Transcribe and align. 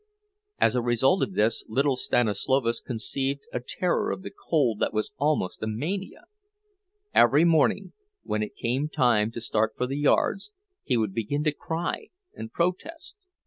As 0.57 0.73
a 0.73 0.81
result 0.81 1.21
of 1.21 1.35
this, 1.35 1.63
little 1.67 1.95
Stanislovas 1.95 2.81
conceived 2.81 3.43
a 3.53 3.59
terror 3.59 4.09
of 4.09 4.23
the 4.23 4.31
cold 4.31 4.79
that 4.79 4.95
was 4.95 5.11
almost 5.17 5.61
a 5.61 5.67
mania. 5.67 6.23
Every 7.13 7.45
morning, 7.45 7.93
when 8.23 8.41
it 8.41 8.55
came 8.55 8.89
time 8.89 9.29
to 9.33 9.39
start 9.39 9.75
for 9.77 9.85
the 9.85 9.99
yards, 9.99 10.51
he 10.83 10.97
would 10.97 11.13
begin 11.13 11.43
to 11.43 11.51
cry 11.53 12.07
and 12.33 12.51
protest. 12.51 13.19